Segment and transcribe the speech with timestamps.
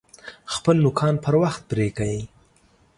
[0.53, 2.17] خپل نوکان پر وخت پرې کئ!